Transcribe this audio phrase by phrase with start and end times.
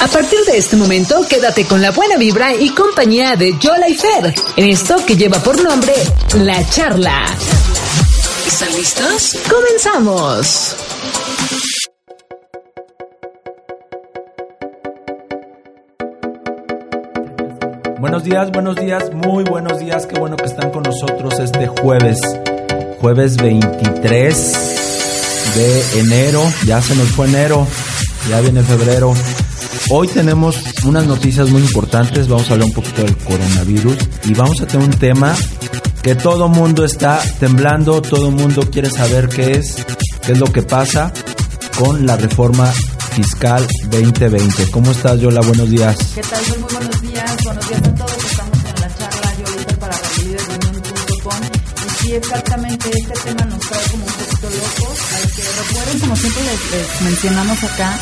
[0.00, 3.94] A partir de este momento, quédate con la buena vibra y compañía de Yola y
[3.94, 5.92] Fer, en esto que lleva por nombre
[6.38, 7.26] La Charla.
[8.46, 9.36] ¿Están listos?
[9.46, 10.74] ¡Comenzamos!
[17.98, 20.06] Buenos días, buenos días, muy buenos días.
[20.06, 22.18] Qué bueno que están con nosotros este jueves,
[23.02, 24.52] jueves 23
[25.54, 26.42] de enero.
[26.64, 27.66] Ya se nos fue enero,
[28.30, 29.12] ya viene febrero.
[29.88, 32.28] Hoy tenemos unas noticias muy importantes.
[32.28, 35.34] Vamos a hablar un poquito del coronavirus y vamos a tener un tema
[36.02, 39.76] que todo mundo está temblando, todo mundo quiere saber qué es,
[40.24, 41.12] qué es lo que pasa
[41.78, 42.70] con la reforma
[43.10, 44.70] fiscal 2020.
[44.70, 45.40] ¿Cómo estás, Yola?
[45.40, 45.96] Buenos días.
[46.14, 46.40] ¿Qué tal?
[46.48, 47.44] Muy, buenos días.
[47.44, 48.24] Buenos días a todos.
[48.24, 51.40] Estamos en la charla yo ahorita para radiolídereunión.com
[51.86, 54.98] y sí, exactamente este tema nos trae como un poquito locos.
[55.14, 57.98] Al que recuerden, como siempre les mencionamos acá,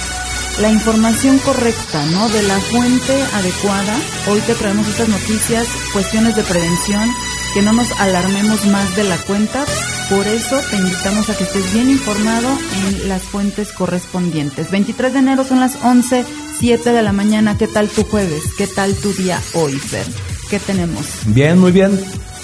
[0.60, 2.28] la información correcta, ¿no?
[2.28, 3.96] De la fuente adecuada.
[4.28, 7.08] Hoy te traemos estas noticias, cuestiones de prevención,
[7.54, 9.64] que no nos alarmemos más de la cuenta.
[10.10, 12.48] Por eso te invitamos a que estés bien informado
[12.86, 14.70] en las fuentes correspondientes.
[14.70, 16.24] 23 de enero son las 11,
[16.58, 17.56] 7 de la mañana.
[17.56, 18.42] ¿Qué tal tu jueves?
[18.56, 20.06] ¿Qué tal tu día hoy, Fer?
[20.50, 21.06] ¿Qué tenemos?
[21.26, 22.00] Bien, muy bien.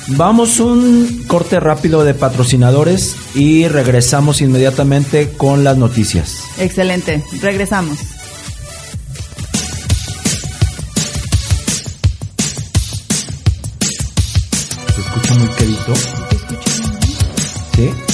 [0.08, 6.44] Vamos un corte rápido de patrocinadores y regresamos inmediatamente con las noticias.
[6.58, 8.13] Excelente, regresamos.
[15.64, 15.94] Querido?
[17.74, 18.13] ¿Sí?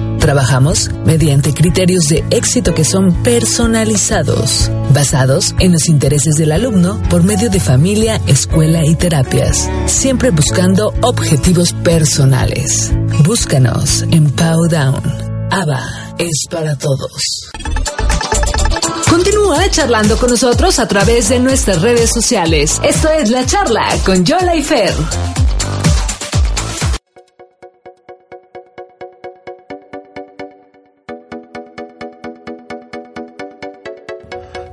[0.21, 7.23] Trabajamos mediante criterios de éxito que son personalizados, basados en los intereses del alumno por
[7.23, 12.91] medio de familia, escuela y terapias, siempre buscando objetivos personales.
[13.25, 15.01] Búscanos en Powdown.
[15.49, 17.49] ABA es para todos.
[19.09, 22.79] Continúa charlando con nosotros a través de nuestras redes sociales.
[22.83, 24.93] Esto es La Charla con Yola y Fer.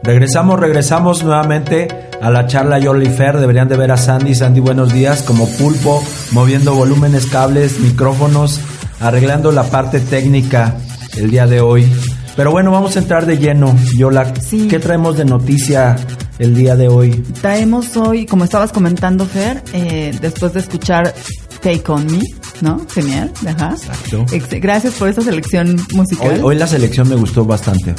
[0.09, 1.87] Regresamos, regresamos nuevamente
[2.23, 2.81] a la charla
[3.15, 3.37] Fer.
[3.37, 4.35] Deberían de ver a Sandy.
[4.35, 5.21] Sandy, buenos días.
[5.21, 6.03] Como pulpo,
[6.33, 8.59] moviendo volúmenes, cables, micrófonos,
[9.01, 10.77] arreglando la parte técnica
[11.19, 11.93] el día de hoy.
[12.37, 13.77] Pero bueno, vamos a entrar de lleno.
[13.99, 14.33] Yola,
[14.71, 15.97] ¿qué traemos de noticia
[16.39, 17.23] el día de hoy?
[17.43, 21.13] Traemos hoy, como estabas comentando, Fer, eh, después de escuchar
[21.61, 22.21] Take On Me,
[22.61, 22.81] ¿no?
[22.93, 23.75] Genial, ajá.
[23.75, 24.27] Exacto.
[24.61, 26.41] gracias por esta selección musical.
[26.43, 27.95] Hoy, la selección me gustó bastante.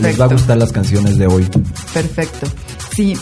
[0.00, 1.46] les va a gustar las canciones de hoy.
[1.92, 2.46] Perfecto.
[2.94, 3.16] Sí,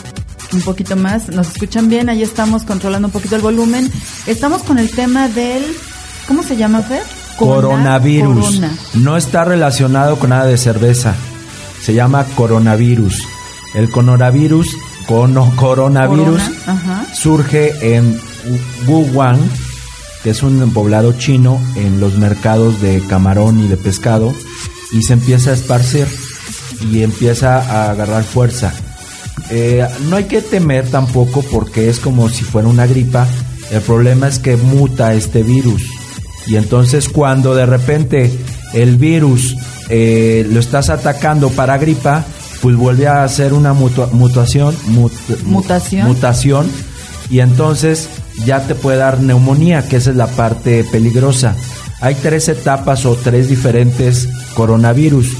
[0.53, 1.29] un poquito más.
[1.29, 2.09] ¿Nos escuchan bien?
[2.09, 3.91] Ahí estamos controlando un poquito el volumen.
[4.25, 5.63] Estamos con el tema del...
[6.27, 7.03] ¿Cómo se llama, Fer?
[7.37, 8.61] Coronavirus.
[8.95, 11.13] No está relacionado con nada de cerveza.
[11.81, 13.23] Se llama coronavirus.
[13.75, 14.67] El coronavirus,
[15.05, 16.41] coronavirus
[17.13, 18.17] surge en
[18.87, 19.37] Wuhan,
[20.25, 24.33] que es un poblado chino en los mercados de camarón y de pescado,
[24.91, 26.07] y se empieza a esparcir
[26.91, 28.73] y empieza a agarrar fuerza.
[29.51, 33.27] Eh, no hay que temer tampoco porque es como si fuera una gripa.
[33.69, 35.83] El problema es que muta este virus.
[36.47, 38.31] Y entonces cuando de repente
[38.73, 39.55] el virus
[39.89, 42.25] eh, lo estás atacando para gripa,
[42.63, 46.07] pues vuelve a hacer una mutación, mutación.
[46.07, 46.71] mutación.
[47.29, 48.09] Y entonces
[48.43, 51.55] ya te puede dar neumonía, que esa es la parte peligrosa.
[52.01, 55.31] Hay tres etapas o tres diferentes coronavirus.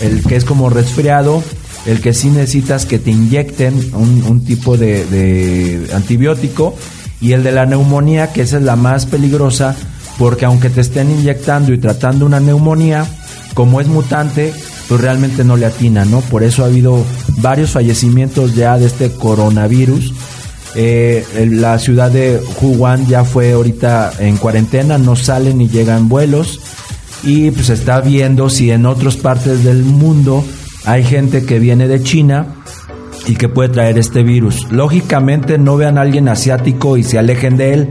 [0.00, 1.42] El que es como resfriado,
[1.86, 6.74] el que sí necesitas que te inyecten un, tipo de, antibiótico
[7.20, 9.74] y el de la neumonía, que esa es la más peligrosa,
[10.18, 13.06] porque aunque te estén inyectando y tratando una neumonía,
[13.54, 14.52] como es mutante,
[14.88, 16.20] pues realmente no le atina, ¿no?
[16.20, 17.04] Por eso ha habido
[17.38, 20.12] varios fallecimientos ya de este coronavirus
[20.76, 26.60] eh, la ciudad de Wuhan ya fue ahorita en cuarentena, no salen ni llegan vuelos
[27.22, 30.44] y pues está viendo si en otras partes del mundo
[30.84, 32.46] hay gente que viene de China
[33.26, 34.70] y que puede traer este virus.
[34.70, 37.88] Lógicamente no vean a alguien asiático y se alejen de él,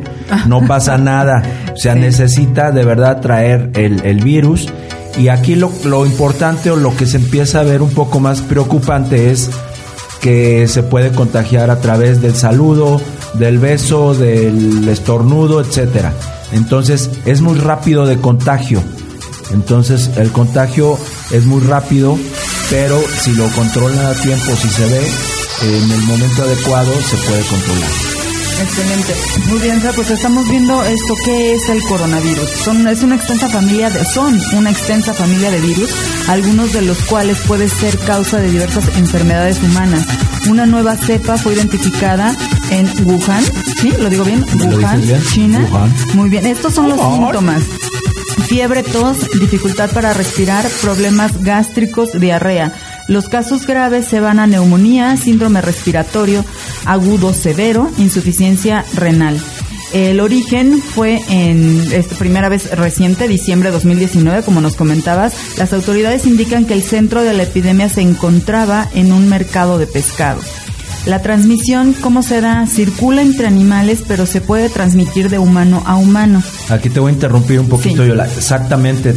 [0.47, 1.43] no pasa nada.
[1.73, 4.67] O sea, necesita de verdad traer el, virus.
[5.17, 8.41] Y aquí lo, lo importante o lo que se empieza a ver un poco más
[8.41, 9.49] preocupante es
[10.25, 12.99] que se puede contagiar a través del saludo,
[13.35, 16.15] del beso, del estornudo, etcétera.
[16.51, 18.81] Entonces es muy rápido de contagio.
[19.53, 20.97] Entonces el contagio
[21.29, 22.17] es muy rápido,
[22.71, 25.07] pero si lo controlan a tiempo, si se ve
[25.61, 28.14] en el momento adecuado, se puede controlar.
[28.61, 29.15] Excelente.
[29.49, 32.49] Muy bien, pues estamos viendo esto, ¿qué es el coronavirus?
[32.63, 35.89] Son, es una extensa familia de, son una extensa familia de virus,
[36.27, 40.05] algunos de los cuales puede ser causa de diversas enfermedades humanas.
[40.49, 42.35] Una nueva cepa fue identificada
[42.69, 43.43] en Wuhan,
[43.81, 43.91] ¿sí?
[43.99, 44.45] ¿Lo digo bien?
[44.59, 45.67] Wuhan, China.
[46.13, 47.63] Muy bien, estos son los síntomas
[48.45, 52.73] fiebre, tos, dificultad para respirar, problemas gástricos, diarrea.
[53.07, 56.45] Los casos graves se van a neumonía, síndrome respiratorio
[56.85, 59.39] agudo severo, insuficiencia renal.
[59.93, 65.57] El origen fue en esta primera vez reciente, diciembre de 2019, como nos comentabas.
[65.57, 69.87] Las autoridades indican que el centro de la epidemia se encontraba en un mercado de
[69.87, 70.41] pescado.
[71.05, 72.65] La transmisión, ¿cómo se da?
[72.65, 76.41] Circula entre animales, pero se puede transmitir de humano a humano.
[76.69, 78.25] Aquí te voy a interrumpir un poquito, Yola.
[78.25, 79.13] Exactamente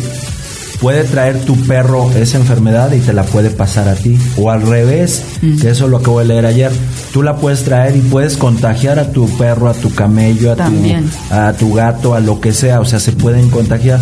[0.80, 4.18] puede traer tu perro esa enfermedad y te la puede pasar a ti.
[4.36, 5.60] O al revés, mm.
[5.60, 6.72] que eso es lo acabo de leer ayer.
[7.12, 11.34] Tú la puedes traer y puedes contagiar a tu perro, a tu camello, a, tu,
[11.34, 12.80] a tu gato, a lo que sea.
[12.80, 14.00] O sea, se pueden contagiar.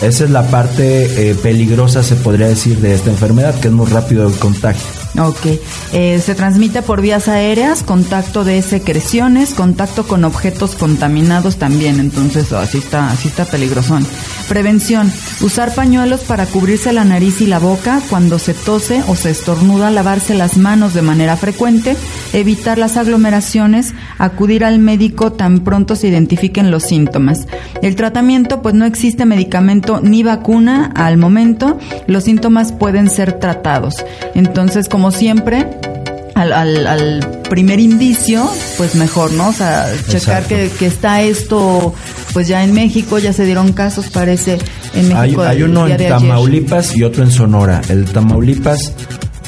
[0.00, 3.86] Esa es la parte eh, peligrosa, se podría decir, de esta enfermedad, que es muy
[3.86, 4.97] rápido el contagio.
[5.16, 5.46] Ok.
[5.92, 11.98] Eh, se transmite por vías aéreas, contacto de secreciones, contacto con objetos contaminados también.
[11.98, 14.06] Entonces, así está, así está peligrosón.
[14.48, 15.12] Prevención.
[15.40, 19.90] Usar pañuelos para cubrirse la nariz y la boca cuando se tose o se estornuda,
[19.90, 21.96] lavarse las manos de manera frecuente,
[22.32, 27.46] evitar las aglomeraciones, acudir al médico tan pronto se identifiquen los síntomas.
[27.82, 31.78] El tratamiento, pues no existe medicamento ni vacuna al momento.
[32.06, 34.04] Los síntomas pueden ser tratados.
[34.34, 35.66] Entonces, como siempre,
[36.34, 36.52] al,
[36.86, 39.48] al, primer indicio, pues mejor, ¿no?
[39.48, 41.94] O sea, checar que, que, está esto,
[42.34, 44.58] pues ya en México, ya se dieron casos, parece,
[44.94, 45.42] en México.
[45.42, 47.80] Hay, hay uno en Tamaulipas y otro en Sonora.
[47.88, 48.92] El Tamaulipas,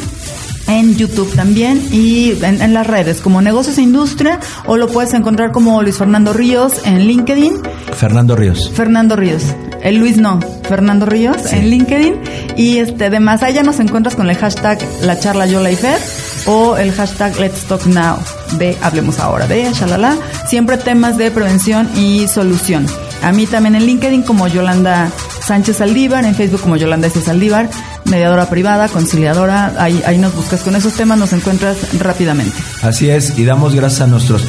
[0.71, 5.53] en YouTube también y en, las redes como Negocios e Industria o lo puedes encontrar
[5.53, 7.55] como Luis Fernando Ríos en LinkedIn.
[7.97, 8.71] Fernando Ríos.
[8.73, 9.43] Fernando Ríos.
[9.83, 12.15] El Luis no, Fernando Ríos en LinkedIn
[12.57, 15.99] y este además allá nos encuentras con el hashtag La Charla Yola y Fer
[16.47, 18.19] o el hashtag Let's Talk Now
[18.59, 20.17] de Hablemos Ahora de Shalala.
[20.49, 22.87] Siempre temas de prevención y solución.
[23.23, 25.11] A mí también en LinkedIn como Yolanda
[25.47, 27.21] Sánchez Saldívar, en Facebook como Yolanda S.
[27.21, 27.69] Saldívar,
[28.05, 32.57] mediadora privada, conciliadora, ahí, ahí nos buscas con esos temas, nos encuentras rápidamente.
[32.83, 34.43] Así es, y damos gracias a nuestros...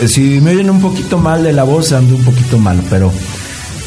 [0.00, 3.12] Eh, si me oyen un poquito mal de la voz, ando un poquito mal, pero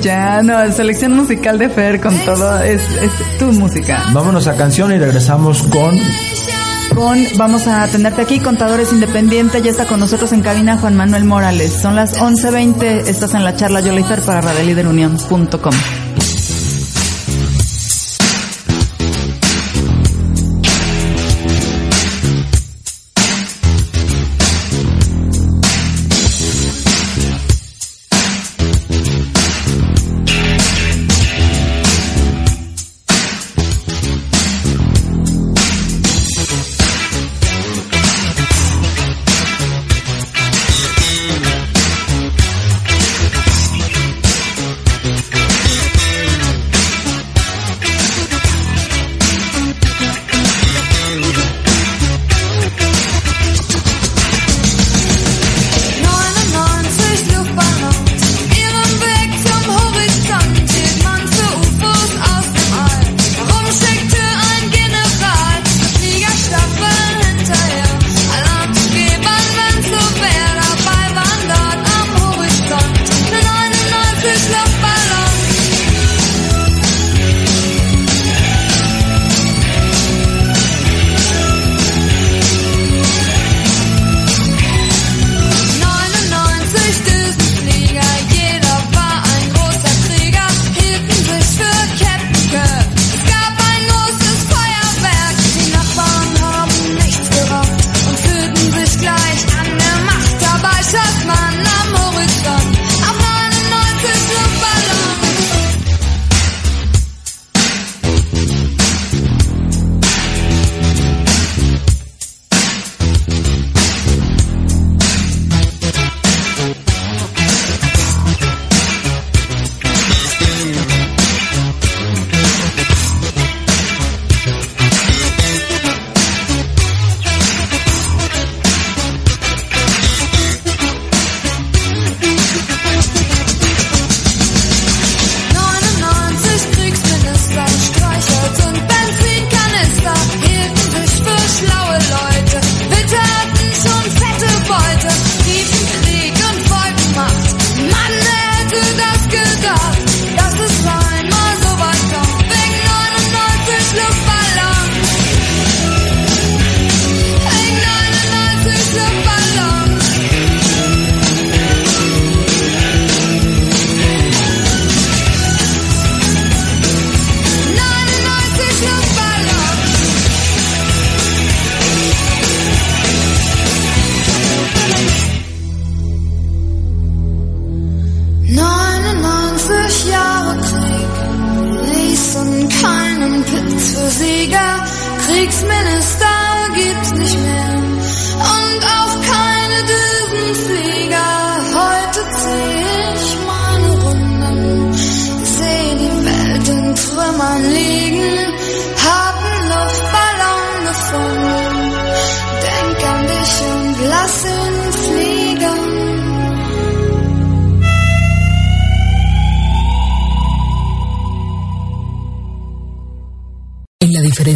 [0.01, 4.05] ya, no, selección musical de Fer con todo, es, es tu música.
[4.13, 5.99] Vámonos a canción y regresamos con
[6.95, 11.25] con, vamos a tenerte aquí, Contadores Independientes, ya está con nosotros en cabina Juan Manuel
[11.25, 11.73] Morales.
[11.73, 15.75] Son las 11.20, estás en la charla Yolifer para radeliderunión.com.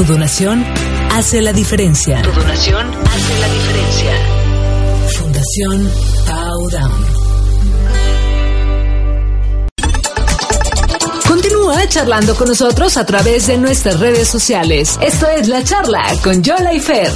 [0.00, 0.64] Tu donación
[1.12, 2.22] hace la diferencia.
[2.22, 4.12] Tu donación hace la diferencia.
[5.18, 5.90] Fundación
[6.26, 7.06] Powdown.
[11.28, 14.98] Continúa charlando con nosotros a través de nuestras redes sociales.
[15.02, 17.12] Esto es La Charla con Yola y Fer.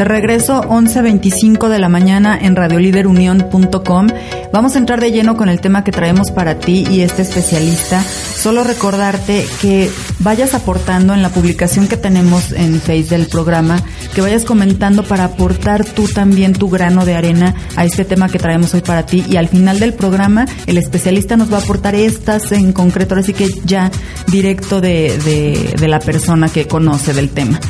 [0.00, 4.06] De regreso 11.25 de la mañana en radioliderunión.com.
[4.50, 8.02] Vamos a entrar de lleno con el tema que traemos para ti y este especialista.
[8.02, 13.82] Solo recordarte que vayas aportando en la publicación que tenemos en Face del programa,
[14.14, 18.38] que vayas comentando para aportar tú también tu grano de arena a este tema que
[18.38, 19.22] traemos hoy para ti.
[19.28, 23.34] Y al final del programa, el especialista nos va a aportar estas en concreto, así
[23.34, 23.90] que ya
[24.28, 27.60] directo de, de, de la persona que conoce del tema.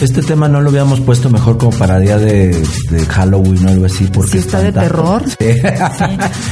[0.00, 2.48] Este tema no lo habíamos puesto mejor como para día de,
[2.90, 4.04] de Halloween o algo así.
[4.12, 5.22] Porque Sí, está de terror.
[5.38, 5.60] Sí.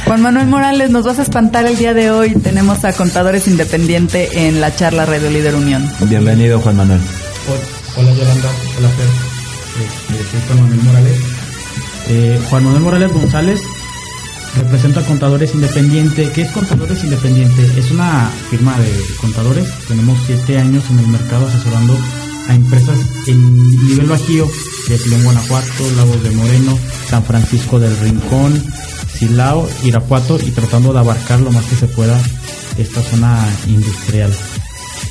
[0.05, 2.31] Juan Manuel Morales, nos vas a espantar el día de hoy.
[2.35, 5.83] Tenemos a Contadores Independiente en la charla Radio Líder Unión.
[6.01, 6.99] Bienvenido, Juan Manuel.
[7.97, 9.07] Hola Yolanda, hola Fer,
[9.81, 11.19] Este, soy Juan Manuel Morales.
[12.07, 13.59] Eh, Juan Manuel Morales González
[14.57, 16.29] representa a Contadores Independiente.
[16.31, 17.63] ¿Qué es Contadores Independiente?
[17.77, 19.67] Es una firma de contadores.
[19.87, 21.97] Tenemos siete años en el mercado asesorando
[22.49, 24.47] a empresas en nivel bajío
[24.87, 26.77] de León, Guanajuato, Lagos de Moreno,
[27.09, 28.61] San Francisco del Rincón,
[29.17, 32.19] Silao, Irapuato y tratando de abarcar lo más que se pueda
[32.77, 34.31] esta zona industrial.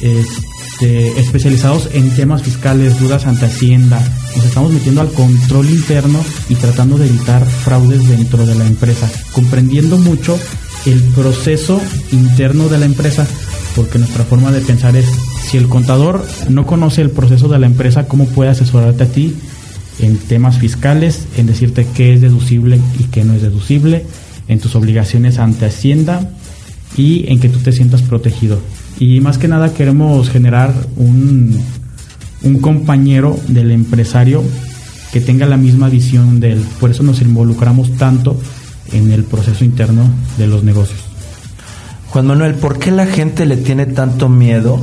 [0.01, 4.01] Este, especializados en temas fiscales, dudas ante Hacienda.
[4.37, 9.11] Nos estamos metiendo al control interno y tratando de evitar fraudes dentro de la empresa,
[9.33, 10.39] comprendiendo mucho
[10.87, 11.81] el proceso
[12.13, 13.27] interno de la empresa,
[13.75, 15.07] porque nuestra forma de pensar es,
[15.49, 19.37] si el contador no conoce el proceso de la empresa, ¿cómo puede asesorarte a ti
[19.99, 24.05] en temas fiscales, en decirte qué es deducible y qué no es deducible,
[24.49, 26.31] en tus obligaciones ante Hacienda
[26.97, 28.61] y en que tú te sientas protegido?
[28.99, 31.59] Y más que nada queremos generar un,
[32.43, 34.43] un compañero del empresario
[35.13, 36.65] que tenga la misma visión de él.
[36.81, 38.39] Por eso nos involucramos tanto
[38.93, 40.03] en el proceso interno
[40.37, 41.08] de los negocios.
[42.11, 44.79] Juan Manuel, ¿por qué la gente le tiene tanto miedo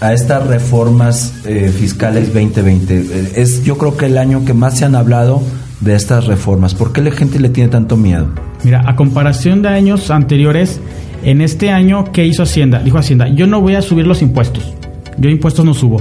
[0.00, 2.98] a estas reformas eh, fiscales 2020?
[2.98, 5.42] Eh, Es yo creo que el año que más se han hablado
[5.80, 6.74] de estas reformas.
[6.74, 8.28] ¿Por qué la gente le tiene tanto miedo?
[8.64, 10.80] Mira, a comparación de años anteriores,
[11.22, 12.80] en este año, ¿qué hizo Hacienda?
[12.80, 14.72] Dijo Hacienda, yo no voy a subir los impuestos.
[15.18, 16.00] Yo impuestos no subo.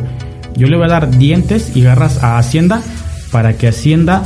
[0.55, 2.81] Yo le voy a dar dientes y garras a Hacienda
[3.31, 4.23] para que Hacienda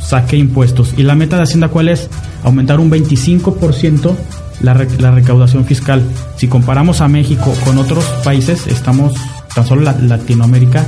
[0.00, 0.94] saque impuestos.
[0.96, 2.08] ¿Y la meta de Hacienda cuál es?
[2.44, 4.14] Aumentar un 25%
[4.60, 6.02] la, re- la recaudación fiscal.
[6.36, 9.14] Si comparamos a México con otros países, estamos,
[9.54, 10.84] tan solo la- Latinoamérica,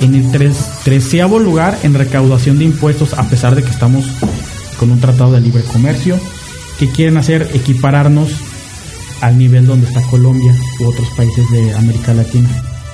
[0.00, 4.04] en el tres, treceavo lugar en recaudación de impuestos, a pesar de que estamos
[4.78, 6.18] con un tratado de libre comercio.
[6.78, 7.48] que quieren hacer?
[7.54, 8.30] Equipararnos
[9.20, 12.48] al nivel donde está Colombia u otros países de América Latina.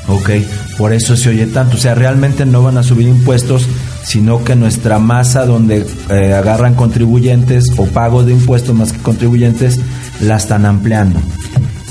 [0.07, 0.31] Ok,
[0.77, 1.77] por eso se oye tanto.
[1.77, 3.67] O sea, realmente no van a subir impuestos,
[4.05, 9.81] sino que nuestra masa donde eh, agarran contribuyentes o pago de impuestos más que contribuyentes,
[10.21, 11.21] la están ampliando.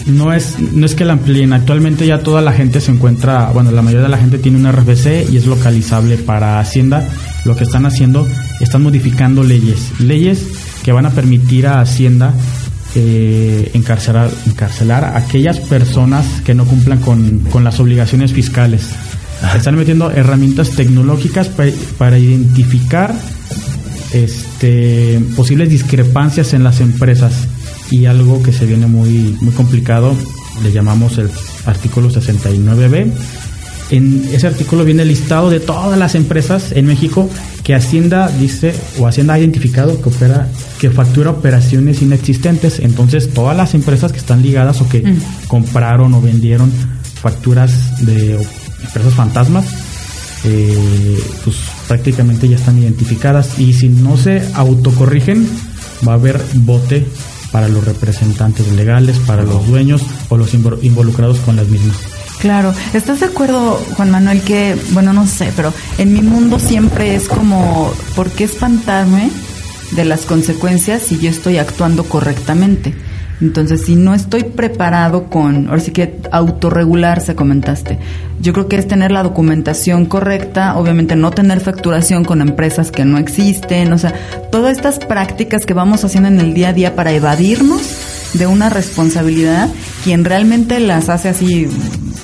[0.06, 3.72] No es, no es que la amplíen, actualmente ya toda la gente se encuentra, bueno,
[3.72, 7.08] la mayoría de la gente tiene un RFC y es localizable para Hacienda.
[7.46, 8.28] Lo que están haciendo,
[8.60, 10.48] están modificando leyes, leyes
[10.84, 12.34] que van a permitir a Hacienda
[12.96, 18.90] eh, encarcelar, encarcelar a aquellas personas que no cumplan con, con las obligaciones fiscales.
[19.56, 21.64] Están metiendo herramientas tecnológicas pa-
[21.98, 23.14] para identificar
[24.14, 27.34] este, posibles discrepancias en las empresas
[27.92, 30.14] y algo que se viene muy, muy complicado,
[30.64, 31.30] le llamamos el
[31.66, 33.12] artículo 69b.
[33.92, 37.28] En ese artículo viene el listado de todas las empresas en México
[37.64, 40.48] que Hacienda dice o Hacienda ha identificado que opera
[40.80, 42.80] que factura operaciones inexistentes.
[42.80, 45.18] Entonces, todas las empresas que están ligadas o que Mm.
[45.48, 46.72] compraron o vendieron
[47.22, 48.38] facturas de
[48.84, 49.66] empresas fantasmas,
[50.46, 53.60] eh, pues prácticamente ya están identificadas.
[53.60, 55.48] Y si no se autocorrigen,
[56.08, 57.06] va a haber bote
[57.52, 61.98] para los representantes legales, para los dueños o los invol- involucrados con las mismas.
[62.40, 67.16] Claro, ¿estás de acuerdo, Juan Manuel, que, bueno, no sé, pero en mi mundo siempre
[67.16, 69.30] es como, ¿por qué espantarme
[69.92, 72.94] de las consecuencias si yo estoy actuando correctamente?
[73.42, 77.98] Entonces, si no estoy preparado con, ahora sí que autorregularse, comentaste.
[78.42, 83.06] Yo creo que es tener la documentación correcta, obviamente no tener facturación con empresas que
[83.06, 84.14] no existen, o sea,
[84.52, 87.82] todas estas prácticas que vamos haciendo en el día a día para evadirnos
[88.34, 89.70] de una responsabilidad,
[90.04, 91.68] quien realmente las hace así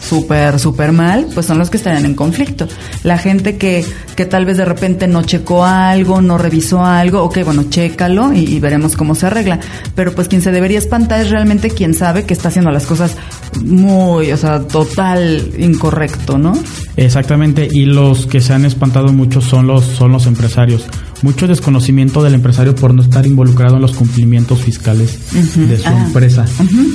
[0.07, 2.67] súper, súper mal, pues son los que están en conflicto.
[3.03, 3.83] La gente que,
[4.15, 8.45] que tal vez de repente no checó algo, no revisó algo, ok, bueno, chécalo y,
[8.45, 9.59] y veremos cómo se arregla.
[9.95, 13.17] Pero pues quien se debería espantar es realmente quien sabe que está haciendo las cosas
[13.63, 16.53] muy, o sea, total incorrecto, ¿no?
[16.97, 20.85] Exactamente, y los que se han espantado mucho son los, son los empresarios.
[21.25, 25.17] Mucho desconocimiento del empresario por no estar involucrado en los cumplimientos fiscales
[25.55, 26.03] de su Ah.
[26.05, 26.45] empresa.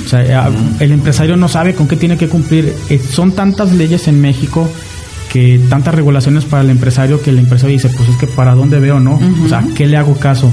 [0.05, 2.73] O sea, eh, el empresario no sabe con qué tiene que cumplir.
[2.89, 4.69] Eh, son tantas leyes en México
[5.33, 8.79] que tantas regulaciones para el empresario que el empresario dice, pues es que para dónde
[8.79, 9.19] veo, ¿no?
[9.45, 10.49] O sea, ¿qué le hago caso?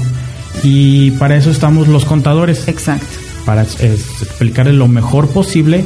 [0.61, 3.05] Y para eso estamos los contadores Exacto.
[3.45, 5.85] para es, explicarle lo mejor posible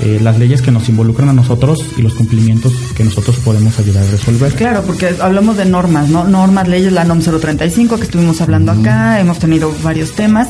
[0.00, 4.04] eh, las leyes que nos involucran a nosotros y los cumplimientos que nosotros podemos ayudar
[4.04, 4.52] a resolver.
[4.54, 6.24] Claro, porque hablamos de normas, ¿no?
[6.24, 10.48] Normas, leyes, la NOM 035 que estuvimos hablando acá, hemos tenido varios temas,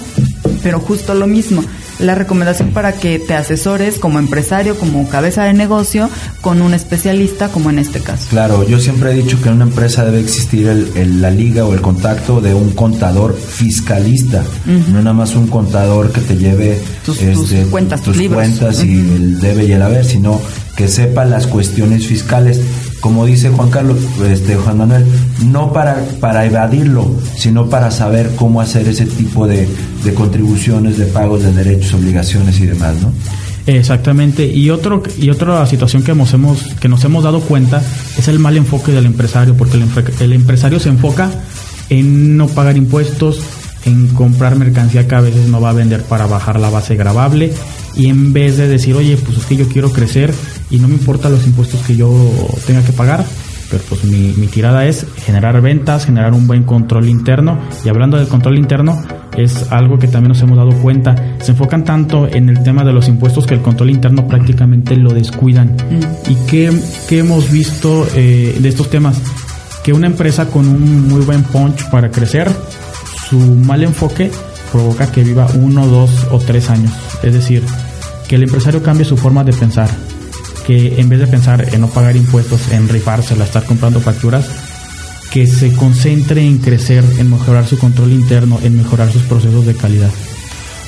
[0.62, 1.62] pero justo lo mismo.
[1.98, 6.08] La recomendación para que te asesores como empresario, como cabeza de negocio,
[6.40, 8.26] con un especialista, como en este caso.
[8.30, 11.64] Claro, yo siempre he dicho que en una empresa debe existir el, el- la liga
[11.64, 16.74] o el contacto de un contador fiscalista, no nada más un contador que te lleve
[17.06, 18.38] este, Tus- tus cuentas, tus libros.
[18.42, 20.40] cuentas y el debe y el haber, sino
[20.76, 22.60] que sepa las cuestiones fiscales.
[23.00, 25.06] Como dice Juan Carlos, este Juan Manuel,
[25.44, 29.68] no para, para evadirlo, sino para saber cómo hacer ese tipo de,
[30.04, 33.12] de contribuciones, de pagos de derechos, obligaciones y demás, ¿no?
[33.66, 34.46] Exactamente.
[34.46, 37.82] Y otro y otra situación que nos hemos que nos hemos dado cuenta
[38.16, 39.84] es el mal enfoque del empresario, porque el,
[40.20, 41.30] el empresario se enfoca
[41.90, 43.40] en no pagar impuestos,
[43.84, 47.52] en comprar mercancía que a veces no va a vender para bajar la base gravable
[47.94, 50.32] y en vez de decir, oye, pues es que yo quiero crecer
[50.70, 52.10] y no me importan los impuestos que yo
[52.66, 53.24] tenga que pagar,
[53.70, 57.58] pero pues mi, mi tirada es generar ventas, generar un buen control interno.
[57.84, 59.02] Y hablando del control interno,
[59.36, 61.36] es algo que también nos hemos dado cuenta.
[61.40, 65.12] Se enfocan tanto en el tema de los impuestos que el control interno prácticamente lo
[65.12, 65.76] descuidan.
[66.28, 66.72] ¿Y qué,
[67.08, 69.20] qué hemos visto eh, de estos temas?
[69.82, 72.50] Que una empresa con un muy buen punch para crecer,
[73.28, 74.30] su mal enfoque
[74.72, 76.92] provoca que viva uno, dos o tres años.
[77.22, 77.62] Es decir,
[78.28, 79.88] que el empresario cambie su forma de pensar,
[80.66, 84.46] que en vez de pensar en no pagar impuestos, en rifársela, estar comprando facturas,
[85.30, 89.74] que se concentre en crecer, en mejorar su control interno, en mejorar sus procesos de
[89.74, 90.10] calidad.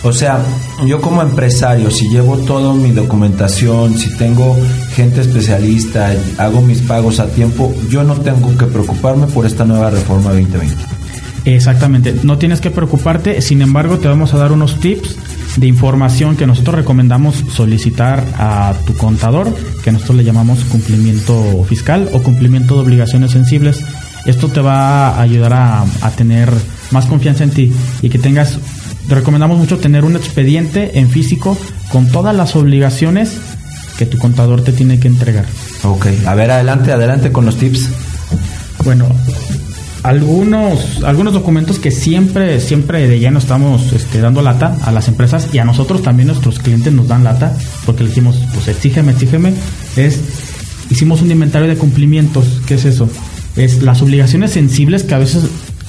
[0.03, 0.43] O sea,
[0.87, 4.57] yo como empresario, si llevo toda mi documentación, si tengo
[4.95, 9.91] gente especialista, hago mis pagos a tiempo, yo no tengo que preocuparme por esta nueva
[9.91, 11.00] reforma 2020.
[11.45, 15.17] Exactamente, no tienes que preocuparte, sin embargo te vamos a dar unos tips
[15.57, 22.09] de información que nosotros recomendamos solicitar a tu contador, que nosotros le llamamos cumplimiento fiscal
[22.13, 23.83] o cumplimiento de obligaciones sensibles.
[24.27, 26.51] Esto te va a ayudar a, a tener
[26.91, 27.73] más confianza en ti
[28.03, 28.59] y que tengas,
[29.09, 31.57] te recomendamos mucho tener un expediente en físico
[31.91, 33.41] con todas las obligaciones
[33.97, 35.47] que tu contador te tiene que entregar.
[35.83, 37.89] Ok, a ver, adelante, adelante con los tips.
[38.85, 39.07] Bueno,
[40.03, 45.49] algunos, algunos documentos que siempre, siempre de lleno estamos este, dando lata a las empresas
[45.53, 49.53] y a nosotros también nuestros clientes nos dan lata porque le dijimos, pues exígeme, exígeme,
[49.97, 50.21] es,
[50.89, 53.09] hicimos un inventario de cumplimientos, ¿qué es eso?
[53.57, 55.45] Es las obligaciones sensibles que a veces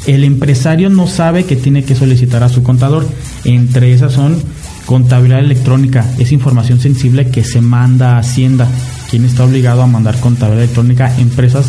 [0.07, 3.07] el empresario no sabe que tiene que solicitar a su contador.
[3.43, 4.41] Entre esas son
[4.85, 8.67] contabilidad electrónica, es información sensible que se manda a Hacienda.
[9.09, 11.15] ¿Quién está obligado a mandar contabilidad electrónica?
[11.19, 11.67] Empresas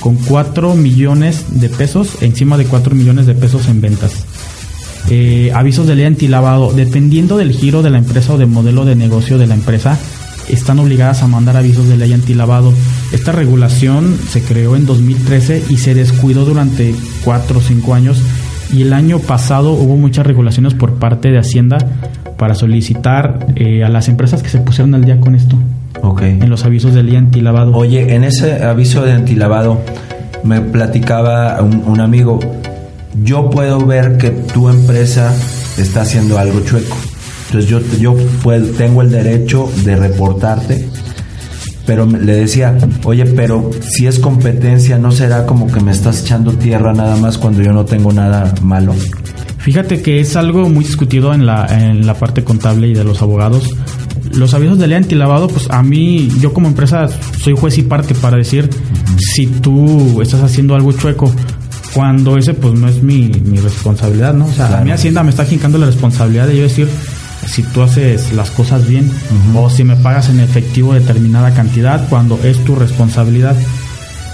[0.00, 4.24] con 4 millones de pesos, encima de 4 millones de pesos en ventas.
[5.08, 8.96] Eh, avisos de ley antilavado, dependiendo del giro de la empresa o del modelo de
[8.96, 9.98] negocio de la empresa,
[10.48, 12.72] están obligadas a mandar avisos de ley antilavado.
[13.12, 18.20] Esta regulación se creó en 2013 y se descuidó durante 4 o 5 años
[18.72, 21.78] y el año pasado hubo muchas regulaciones por parte de Hacienda
[22.36, 25.56] para solicitar eh, a las empresas que se pusieron al día con esto,
[26.02, 26.22] Ok.
[26.22, 27.72] en los avisos de ley antilavado.
[27.74, 29.80] Oye, en ese aviso de antilavado
[30.44, 32.38] me platicaba un, un amigo,
[33.22, 35.34] yo puedo ver que tu empresa
[35.78, 36.96] está haciendo algo chueco.
[37.46, 40.88] Entonces yo, yo puedo, tengo el derecho de reportarte,
[41.86, 46.22] pero me- le decía, oye, pero si es competencia, ¿no será como que me estás
[46.22, 48.94] echando tierra nada más cuando yo no tengo nada malo?
[49.58, 53.20] Fíjate que es algo muy discutido en la, en la parte contable y de los
[53.22, 53.68] abogados.
[54.36, 57.06] Los avisos de ley antilavado, pues a mí, yo como empresa
[57.42, 58.68] soy juez y parte para decir
[59.18, 61.32] si tú estás haciendo algo chueco,
[61.94, 64.44] cuando ese pues no es mi, mi responsabilidad, ¿no?
[64.46, 66.88] O sea, a mí Hacienda me está jincando la responsabilidad de yo decir
[67.46, 69.10] si tú haces las cosas bien
[69.54, 73.56] o si me pagas en efectivo determinada cantidad cuando es tu responsabilidad.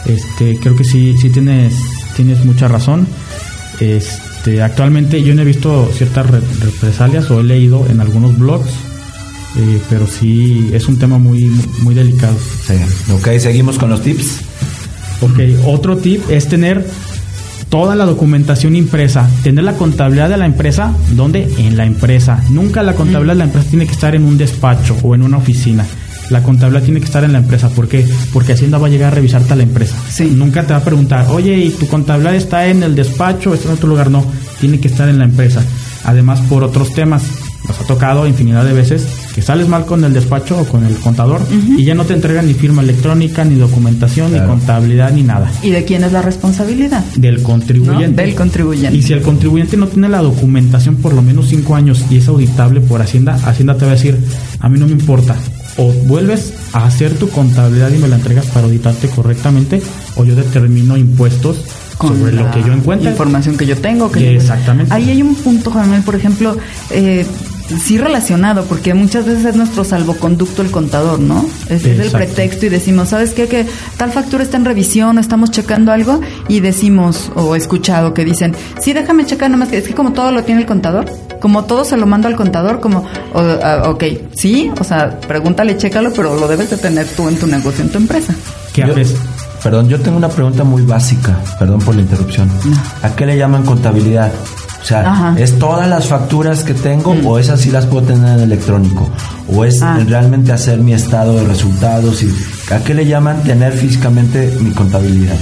[0.06, 1.74] Este, creo que sí, sí tienes,
[2.16, 3.06] tienes mucha razón.
[3.78, 8.70] Este, actualmente yo no he visto ciertas re- represalias o he leído en algunos blogs,
[9.56, 11.44] eh, pero sí es un tema muy,
[11.82, 12.36] muy delicado.
[12.66, 12.74] Sí.
[13.12, 14.40] Ok, seguimos con los tips.
[15.20, 16.84] Ok, otro tip es tener
[17.68, 21.48] toda la documentación impresa, tener la contabilidad de la empresa, ¿dónde?
[21.58, 22.42] En la empresa.
[22.50, 25.38] Nunca la contabilidad de la empresa tiene que estar en un despacho o en una
[25.38, 25.86] oficina.
[26.30, 27.68] La contabilidad tiene que estar en la empresa.
[27.68, 28.06] ¿Por qué?
[28.32, 29.96] Porque Hacienda va a llegar a revisarte a la empresa.
[30.10, 30.32] Sí.
[30.34, 33.68] Nunca te va a preguntar, oye, ¿y tu contabilidad está en el despacho o está
[33.68, 34.10] en otro lugar?
[34.10, 34.24] No,
[34.60, 35.62] tiene que estar en la empresa.
[36.04, 37.22] Además, por otros temas.
[37.68, 40.94] Nos ha tocado infinidad de veces que sales mal con el despacho o con el
[40.96, 41.40] contador
[41.78, 44.44] y ya no te entregan ni firma electrónica, ni documentación, Claro.
[44.44, 47.04] ni contabilidad, ni nada ¿Y de quién es la responsabilidad?
[47.16, 48.08] del contribuyente.
[48.08, 48.16] ¿No?
[48.28, 48.96] Del contribuyente.
[48.96, 52.28] Y si el contribuyente no tiene la documentación por lo menos cinco años y es
[52.28, 54.18] auditable por Hacienda, Hacienda te va a decir,
[54.60, 55.34] a mí no me importa.
[55.78, 59.80] O vuelves a hacer tu contabilidad y me la entregas para auditarte correctamente,
[60.16, 61.56] o yo determino impuestos
[61.96, 63.10] con sobre lo que yo encuentre.
[63.10, 64.10] información que yo tengo.
[64.12, 64.92] Que exactamente.
[64.92, 66.56] Ahí hay un punto, Juan Manuel, por ejemplo,
[66.90, 67.24] eh,
[67.80, 71.44] sí relacionado, porque muchas veces es nuestro salvoconducto el contador, ¿no?
[71.68, 73.46] Es, es el pretexto y decimos, ¿sabes qué?
[73.48, 78.14] Que tal factura está en revisión o estamos checando algo y decimos, o he escuchado
[78.14, 81.06] que dicen, sí, déjame checar, nomás que es que como todo lo tiene el contador,
[81.40, 83.04] como todo se lo mando al contador, como,
[83.34, 84.04] o- ah, ok,
[84.34, 87.90] sí, o sea, pregúntale, chécalo, pero lo debes de tener tú en tu negocio, en
[87.90, 88.34] tu empresa.
[88.72, 89.14] ¿Qué haces?
[89.62, 92.50] Perdón, yo tengo una pregunta muy básica, perdón por la interrupción.
[93.02, 94.32] ¿A qué le llaman contabilidad?
[94.82, 95.34] O sea, Ajá.
[95.38, 99.08] ¿es todas las facturas que tengo o esas sí las puedo tener en electrónico?
[99.54, 99.98] ¿O es Ah.
[100.06, 102.22] realmente hacer mi estado de resultados?
[102.22, 102.28] y
[102.72, 105.36] ¿A qué le llaman tener físicamente mi contabilidad?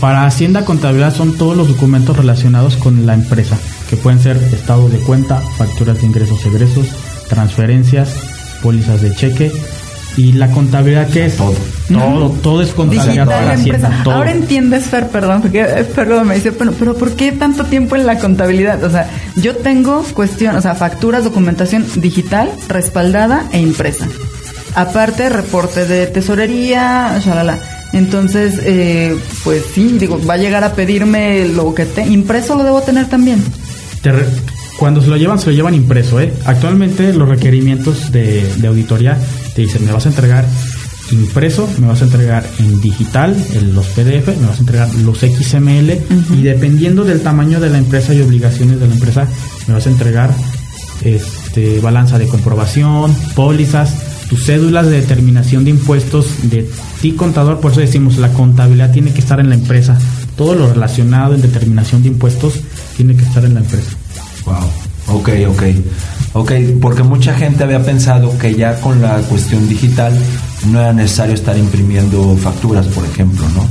[0.00, 3.56] Para Hacienda Contabilidad son todos los documentos relacionados con la empresa,
[3.88, 6.86] que pueden ser estado de cuenta, facturas de ingresos egresos,
[7.28, 8.08] transferencias,
[8.62, 9.52] pólizas de cheque
[10.16, 11.54] y la contabilidad que es Todo.
[11.88, 13.86] todo, todo es contabilidad Digital para empresa.
[13.86, 14.14] Hacienda, todo.
[14.14, 17.64] Ahora entiendes, Fer, perdón, porque eh, Fer luego me dice, pero, pero ¿por qué tanto
[17.64, 18.82] tiempo en la contabilidad?
[18.84, 24.06] O sea, yo tengo cuestión, o sea, facturas, documentación digital, respaldada e impresa.
[24.74, 27.58] Aparte, reporte de tesorería, shalala.
[27.92, 32.64] Entonces, eh, pues sí, digo, va a llegar a pedirme lo que te impreso lo
[32.64, 33.42] debo tener también.
[34.00, 34.24] Te re-
[34.78, 36.18] cuando se lo llevan, se lo llevan impreso.
[36.20, 36.32] ¿eh?
[36.46, 39.18] Actualmente los requerimientos de, de auditoría
[39.54, 40.46] te dicen, me vas a entregar
[41.10, 45.18] impreso, me vas a entregar en digital, en los PDF, me vas a entregar los
[45.18, 45.98] XML
[46.34, 49.26] y dependiendo del tamaño de la empresa y obligaciones de la empresa,
[49.66, 50.34] me vas a entregar
[51.04, 53.94] este, balanza de comprobación, pólizas,
[54.28, 56.68] tus cédulas de determinación de impuestos de
[57.00, 59.98] ti contador, por eso decimos la contabilidad tiene que estar en la empresa.
[60.36, 62.54] Todo lo relacionado en determinación de impuestos
[62.96, 63.90] tiene que estar en la empresa.
[64.46, 65.18] Wow.
[65.18, 65.62] Ok, ok.
[66.34, 70.18] Ok, porque mucha gente había pensado que ya con la cuestión digital
[70.70, 73.68] no era necesario estar imprimiendo facturas, por ejemplo, ¿no?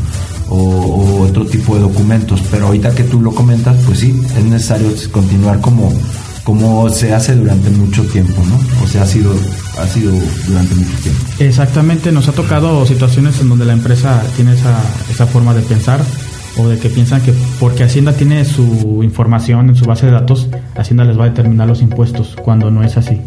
[0.50, 2.41] O, otro tipo de documentos.
[2.52, 5.91] Pero ahorita que tú lo comentas, pues sí, es necesario continuar como,
[6.43, 8.84] como se hace durante mucho tiempo, ¿no?
[8.84, 9.34] O sea, ha sido,
[9.80, 10.13] ha sido
[10.45, 11.26] durante mucho tiempo.
[11.39, 14.78] Exactamente, nos ha tocado situaciones en donde la empresa tiene esa,
[15.10, 16.00] esa forma de pensar
[16.57, 20.49] o de que piensan que porque Hacienda tiene su información en su base de datos,
[20.75, 23.21] Hacienda les va a determinar los impuestos, cuando no es así.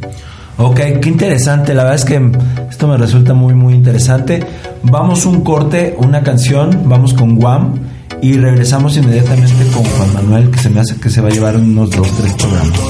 [0.56, 1.74] Ok, qué interesante.
[1.74, 2.30] La verdad es que
[2.70, 4.44] esto me resulta muy, muy interesante.
[4.84, 7.74] Vamos un corte, una canción, vamos con Guam
[8.22, 11.56] y regresamos inmediatamente con Juan Manuel, que se me hace que se va a llevar
[11.56, 12.80] unos dos, tres programas.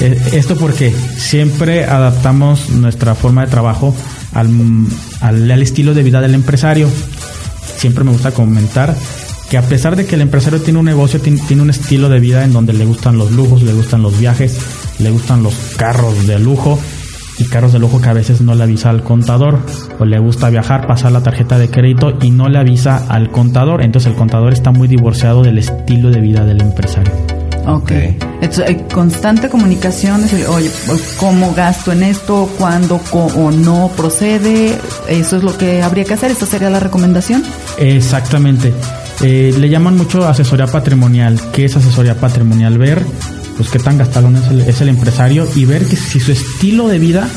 [0.00, 3.94] Eh, Esto porque siempre adaptamos nuestra forma de trabajo
[4.32, 4.48] al,
[5.20, 6.88] al, al estilo de vida del empresario.
[7.76, 8.96] Siempre me gusta comentar
[9.50, 12.20] que a pesar de que el empresario tiene un negocio, tiene, tiene un estilo de
[12.20, 14.56] vida en donde le gustan los lujos, le gustan los viajes,
[15.00, 16.78] le gustan los carros de lujo
[17.40, 19.58] y carros de lujo que a veces no le avisa al contador
[19.98, 23.82] o le gusta viajar, pasar la tarjeta de crédito y no le avisa al contador.
[23.82, 27.12] Entonces el contador está muy divorciado del estilo de vida del empresario.
[27.66, 27.92] Ok.
[27.92, 32.50] Entonces, hay constante comunicación, decir, oye, pues, ¿cómo gasto en esto?
[32.58, 34.78] ¿Cuándo o no procede?
[35.08, 36.30] Eso es lo que habría que hacer.
[36.30, 37.44] ¿Esta sería la recomendación?
[37.78, 38.72] Exactamente.
[39.22, 41.38] Eh, le llaman mucho asesoría patrimonial.
[41.52, 42.78] ¿Qué es asesoría patrimonial?
[42.78, 43.04] Ver,
[43.60, 46.88] pues qué tan gastalón es el, es el empresario y ver que si su estilo
[46.88, 47.28] de vida,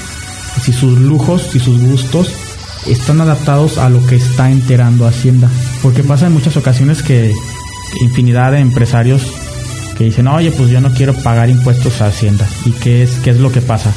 [0.62, 2.30] si sus lujos, si sus gustos
[2.88, 5.50] están adaptados a lo que está enterando Hacienda.
[5.82, 7.34] Porque pasa en muchas ocasiones que
[8.00, 9.22] infinidad de empresarios
[9.98, 12.48] que dicen, oye, pues yo no quiero pagar impuestos a Hacienda.
[12.64, 13.94] ¿Y qué es, qué es lo que pasa?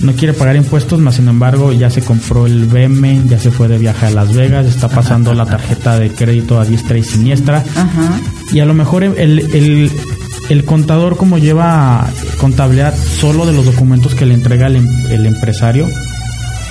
[0.00, 3.68] No quiere pagar impuestos, más sin embargo ya se compró el BM, ya se fue
[3.68, 7.64] de viaje a Las Vegas, está pasando la tarjeta de crédito a diestra y siniestra.
[7.74, 8.20] Ajá.
[8.52, 9.90] Y a lo mejor el, el,
[10.48, 15.26] el contador como lleva contabilidad solo de los documentos que le entrega el, em- el
[15.26, 15.88] empresario,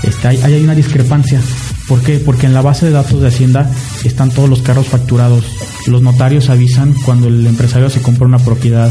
[0.04, 1.42] está, hay, hay una discrepancia.
[1.88, 2.18] ¿Por qué?
[2.20, 3.70] Porque en la base de datos de Hacienda
[4.06, 5.44] están todos los carros facturados.
[5.88, 8.90] Los notarios avisan cuando el empresario se compra una propiedad.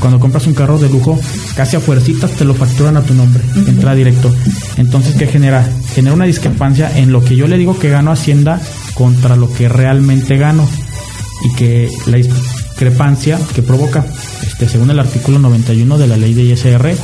[0.00, 1.20] Cuando compras un carro de lujo,
[1.54, 4.34] casi a fuercitas te lo facturan a tu nombre, entra directo.
[4.76, 5.64] Entonces, ¿qué genera?
[5.94, 8.60] Genera una discrepancia en lo que yo le digo que gano a Hacienda
[8.94, 10.68] contra lo que realmente gano.
[11.44, 12.16] Y que la
[12.74, 14.04] discrepancia que provoca,
[14.44, 16.96] este, según el artículo 91 de la ley de ISR,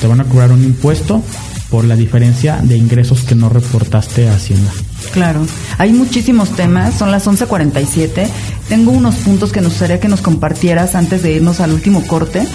[0.00, 1.20] te van a cobrar un impuesto
[1.68, 4.70] por la diferencia de ingresos que no reportaste a Hacienda.
[5.12, 5.44] Claro,
[5.78, 8.28] hay muchísimos temas, son las 11:47.
[8.68, 12.46] Tengo unos puntos que nos gustaría que nos compartieras antes de irnos al último corte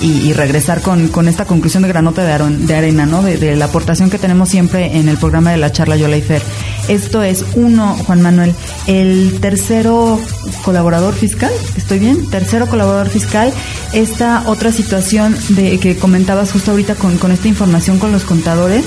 [0.00, 3.22] y, y regresar con, con esta conclusión de granota de, aro- de arena, ¿no?
[3.22, 6.22] De, de la aportación que tenemos siempre en el programa de la charla Yola y
[6.22, 6.42] Fer.
[6.88, 8.54] Esto es uno, Juan Manuel,
[8.86, 10.18] el tercero
[10.64, 12.28] colaborador fiscal, ¿estoy bien?
[12.30, 13.52] Tercero colaborador fiscal.
[13.92, 18.84] Esta otra situación de que comentabas justo ahorita con, con esta información con los contadores.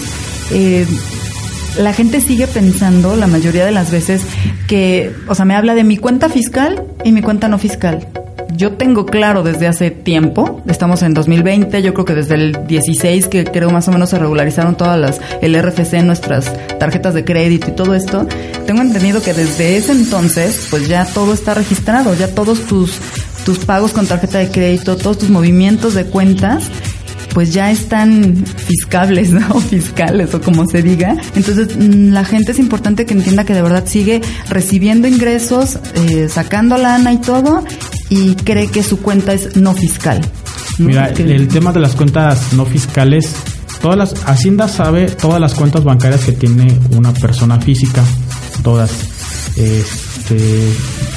[0.52, 0.86] Eh,
[1.78, 4.22] la gente sigue pensando la mayoría de las veces
[4.68, 8.08] que, o sea, me habla de mi cuenta fiscal y mi cuenta no fiscal.
[8.56, 13.28] Yo tengo claro desde hace tiempo, estamos en 2020, yo creo que desde el 16
[13.28, 17.70] que creo más o menos se regularizaron todas las, el RFC, nuestras tarjetas de crédito
[17.70, 18.28] y todo esto,
[18.68, 23.00] tengo entendido que desde ese entonces pues ya todo está registrado, ya todos tus,
[23.44, 26.70] tus pagos con tarjeta de crédito, todos tus movimientos de cuentas
[27.34, 29.46] pues ya están fiscables, ¿no?
[29.56, 31.16] O fiscales o como se diga.
[31.36, 36.28] Entonces mm, la gente es importante que entienda que de verdad sigue recibiendo ingresos, eh,
[36.30, 37.64] sacando lana y todo
[38.10, 40.22] y cree que su cuenta es no fiscal.
[40.78, 40.88] ¿no?
[40.88, 43.32] Mira, Que- el tema de las cuentas no fiscales,
[43.82, 48.04] todas las Hacienda sabe todas las cuentas bancarias que tiene una persona física,
[48.64, 48.92] todas.
[49.56, 50.74] Este,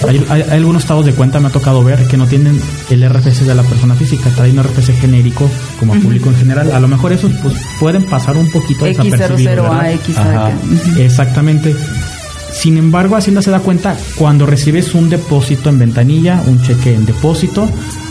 [0.09, 3.03] hay, hay- hay algunos estados de cuenta me ha tocado ver que no tienen el
[3.09, 6.73] RFC de la persona física, trae un RFC genérico como a público en general.
[6.73, 9.93] A lo mejor esos pues pueden pasar un poquito desapercibidos, ¿verdad?
[9.93, 10.51] X00A, X Ajá.
[10.99, 11.75] Exactamente.
[12.53, 17.05] Sin embargo, Hacienda se da cuenta cuando recibes un depósito en ventanilla, un cheque en
[17.05, 17.69] depósito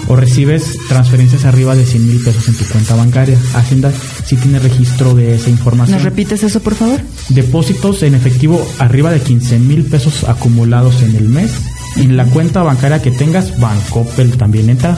[0.08, 3.40] o recibes transferencias arriba de 100 mil pesos en tu cuenta bancaria.
[3.56, 3.92] Hacienda
[4.24, 5.98] sí tiene registro de esa información.
[5.98, 7.00] ¿Nos repites eso, por favor?
[7.30, 11.50] Depósitos en efectivo arriba de 15 mil pesos acumulados en el mes.
[11.96, 14.98] En la cuenta bancaria que tengas, Bancoppel también entra.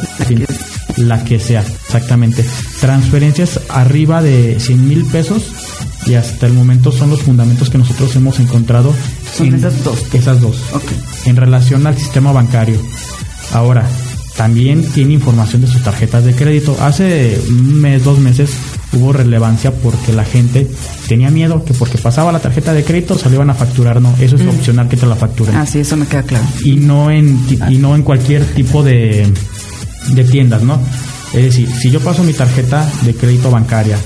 [0.97, 2.43] La que sea, exactamente.
[2.79, 5.43] Transferencias arriba de 100 mil pesos
[6.07, 8.93] y hasta el momento son los fundamentos que nosotros hemos encontrado.
[9.35, 10.05] Son esas dos.
[10.13, 10.57] Esas dos.
[10.73, 10.85] Ok.
[11.25, 12.79] En relación al sistema bancario.
[13.53, 13.87] Ahora,
[14.35, 16.77] también tiene información de sus tarjetas de crédito.
[16.79, 18.51] Hace un mes, dos meses
[18.93, 20.67] hubo relevancia porque la gente
[21.07, 24.01] tenía miedo que porque pasaba la tarjeta de crédito se le iban a facturar.
[24.01, 26.45] No, eso es opcional que te la facturen Ah, sí, eso me queda claro.
[26.63, 29.27] y no en y no en cualquier tipo de,
[30.09, 30.79] de tiendas, ¿no?
[31.33, 33.97] Es decir, si yo paso mi tarjeta de crédito bancaria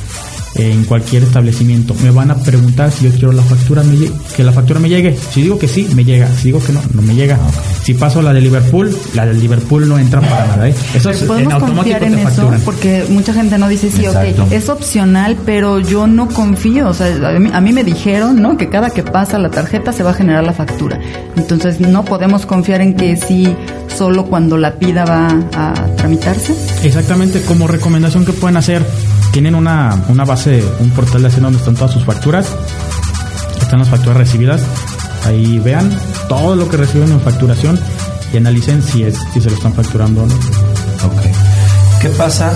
[0.56, 4.44] en cualquier establecimiento, me van a preguntar si yo quiero la factura, me lle- que
[4.44, 5.16] la factura me llegue.
[5.32, 6.28] Si digo que sí, me llega.
[6.36, 7.40] Si digo que no, no me llega.
[7.84, 10.70] Si paso la de Liverpool, la de Liverpool no entra para nada.
[10.70, 10.76] ¿eh?
[10.94, 12.62] Eso es en Podemos automático confiar en te eso facturan.
[12.62, 14.44] porque mucha gente no dice sí, Exacto.
[14.44, 16.90] ok, es opcional, pero yo no confío.
[16.90, 18.58] O sea, a mí, a mí me dijeron, ¿no?
[18.58, 21.00] Que cada que pasa la tarjeta se va a generar la factura.
[21.38, 23.48] Entonces no podemos confiar en que sí,
[23.98, 26.54] solo cuando la pida va a tramitarse.
[26.84, 28.86] Exactamente, como recomendación que pueden hacer,
[29.32, 32.48] tienen una, una base, un portal de Hacienda donde están todas sus facturas,
[33.62, 34.62] están las facturas recibidas,
[35.26, 35.90] ahí vean
[36.28, 37.80] todo lo que reciben en facturación
[38.34, 40.34] y analicen si es si se lo están facturando o no.
[40.34, 41.22] Ok.
[42.02, 42.52] ¿Qué pasa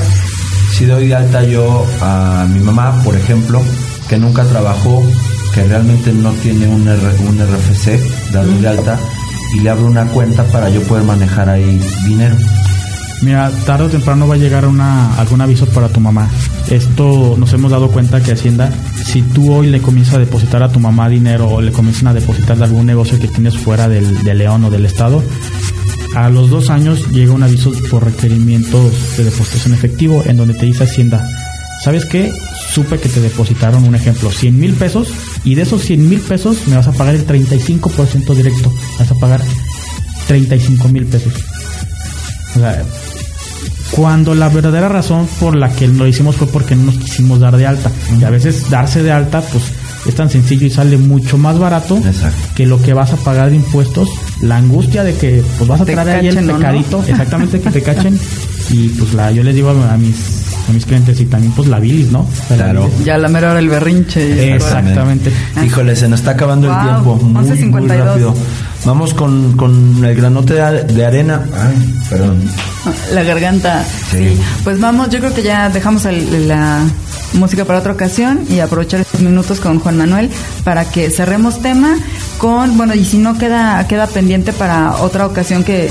[0.73, 3.61] si doy de alta yo a mi mamá, por ejemplo,
[4.09, 5.01] que nunca trabajó,
[5.53, 7.99] que realmente no tiene un, R- un RFC
[8.31, 8.99] de alta,
[9.55, 12.35] y le abro una cuenta para yo poder manejar ahí dinero?
[13.21, 16.29] Mira, tarde o temprano va a llegar una, algún aviso para tu mamá.
[16.69, 18.71] Esto nos hemos dado cuenta que Hacienda,
[19.03, 22.13] si tú hoy le comienzas a depositar a tu mamá dinero o le comienzan a
[22.13, 25.23] depositar de algún negocio que tienes fuera del, de León o del Estado,
[26.15, 30.65] a los dos años llega un aviso por requerimientos de depositación efectivo en donde te
[30.65, 31.27] dice Hacienda,
[31.83, 32.31] ¿sabes qué?
[32.73, 35.09] Supe que te depositaron, un ejemplo, 100 mil pesos
[35.43, 39.15] y de esos 100 mil pesos me vas a pagar el 35% directo, vas a
[39.15, 39.41] pagar
[40.27, 41.33] 35 mil pesos.
[42.55, 42.83] O sea,
[43.91, 47.55] cuando la verdadera razón por la que lo hicimos fue porque no nos quisimos dar
[47.57, 47.91] de alta.
[48.19, 49.63] Y a veces darse de alta, pues
[50.05, 52.37] es tan sencillo y sale mucho más barato Exacto.
[52.55, 54.09] que lo que vas a pagar de impuestos.
[54.41, 58.19] La angustia de que pues vas a traer ahí el pecadito, exactamente que te cachen.
[58.71, 60.15] Y pues la, yo les digo a mis
[60.67, 62.27] a mis clientes y también pues la bilis, ¿no?
[62.47, 62.89] Claro.
[63.03, 64.55] Ya la mera hora el berrinche.
[64.55, 65.31] Exactamente.
[65.65, 67.15] Híjole, se nos está acabando Wow, el tiempo.
[67.17, 67.97] Muy, muy 11:52.
[68.05, 68.35] rápido.
[68.85, 71.41] Vamos con, con el granote de, arena.
[71.55, 72.41] Ay, perdón.
[73.13, 73.83] La garganta.
[74.11, 74.17] Sí.
[74.35, 74.41] Sí.
[74.63, 76.79] Pues vamos, yo creo que ya dejamos el- la
[77.33, 80.29] música para otra ocasión y aprovechar estos minutos con Juan Manuel
[80.63, 81.95] para que cerremos tema
[82.37, 85.89] con, bueno, y si no queda queda pendiente para otra ocasión que,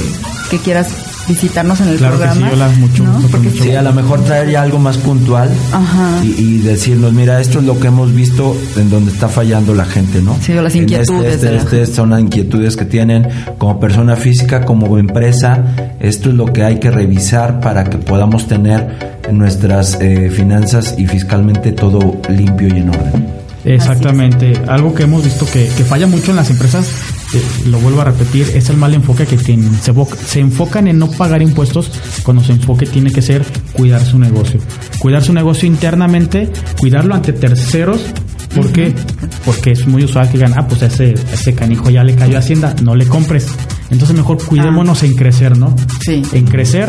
[0.50, 0.86] que quieras
[1.28, 2.74] visitarnos en el Claro que sí, programa.
[2.78, 3.20] Mucho ¿no?
[3.30, 6.20] Porque mucho Sí, a lo mejor traer ya algo más puntual Ajá.
[6.22, 9.84] y, y decirnos, mira, esto es lo que hemos visto en donde está fallando la
[9.84, 10.36] gente, ¿no?
[10.40, 14.98] Sí, las inquietudes Este, este, este son las inquietudes que tienen como persona física, como
[14.98, 15.62] empresa.
[16.00, 21.06] Esto es lo que hay que revisar para que podamos tener nuestras eh, finanzas y
[21.06, 23.43] fiscalmente todo limpio y en orden.
[23.64, 24.52] Exactamente.
[24.68, 26.88] Algo que hemos visto que, que falla mucho en las empresas,
[27.34, 29.74] eh, lo vuelvo a repetir, es el mal enfoque que tienen.
[29.80, 29.92] Se,
[30.26, 31.90] se enfocan en no pagar impuestos
[32.22, 34.60] cuando su enfoque tiene que ser cuidar su negocio.
[34.98, 38.00] Cuidar su negocio internamente, cuidarlo ante terceros.
[38.54, 38.94] ¿Por qué?
[39.44, 42.38] Porque es muy usual que digan, ah, pues ese, ese canijo ya le cayó a
[42.38, 43.48] Hacienda, no le compres.
[43.90, 45.74] Entonces mejor cuidémonos en crecer, ¿no?
[46.04, 46.22] Sí.
[46.32, 46.88] En crecer,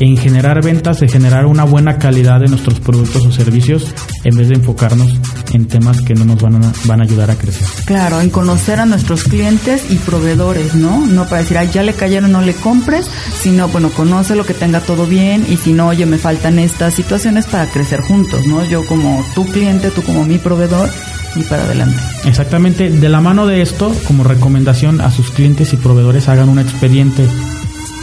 [0.00, 3.86] en generar ventas, en generar una buena calidad de nuestros productos o servicios,
[4.24, 5.12] en vez de enfocarnos
[5.52, 7.66] en temas que no nos van a, van a ayudar a crecer.
[7.86, 11.06] Claro, en conocer a nuestros clientes y proveedores, ¿no?
[11.06, 13.06] No para decir, ay, ya le cayeron, no le compres,
[13.40, 16.94] sino, bueno, conoce lo que tenga todo bien y si no, oye, me faltan estas
[16.94, 18.64] situaciones para crecer juntos, ¿no?
[18.64, 20.88] Yo como tu cliente, tú como mi proveedor
[21.36, 21.98] y para adelante.
[22.24, 26.58] Exactamente, de la mano de esto, como recomendación a sus clientes y proveedores, hagan un
[26.58, 27.26] expediente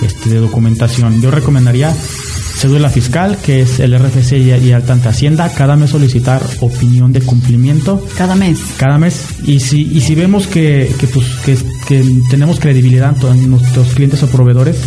[0.01, 1.21] este, de documentación.
[1.21, 5.89] Yo recomendaría cédula fiscal, que es el RFC y, y alta ante Hacienda, cada mes
[5.89, 8.59] solicitar opinión de cumplimiento Cada mes.
[8.77, 11.57] cada mes y si y si vemos que que, pues, que,
[11.87, 14.77] que tenemos credibilidad en nuestros clientes o proveedores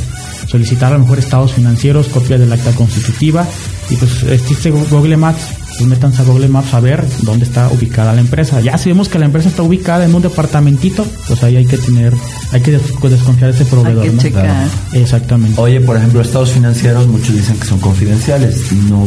[0.46, 3.46] solicitar a lo mejor estados financieros copia del acta constitutiva
[3.90, 8.12] y pues existe Google Maps pues métanse a Google Maps a ver dónde está ubicada
[8.12, 11.56] la empresa ya si vemos que la empresa está ubicada en un departamentito pues ahí
[11.56, 12.12] hay que tener
[12.52, 14.22] hay que des- desconfiar de ese proveedor Hay que ¿no?
[14.22, 14.66] checar.
[14.92, 18.72] exactamente Oye, por ejemplo, estados financieros, muchos dicen que son confidenciales.
[18.88, 19.06] No,